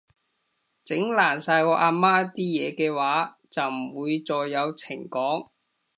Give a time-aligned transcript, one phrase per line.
[0.83, 5.51] 整爛晒我阿媽啲嘢嘅話，就唔會再有情講